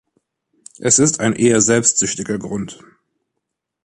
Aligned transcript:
Es 0.79 0.97
ist 0.97 1.19
ein 1.19 1.33
eher 1.35 1.61
selbstsüchtiger 1.61 2.39
Grund. 2.39 2.79